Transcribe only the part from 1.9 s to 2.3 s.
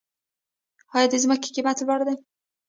دی؟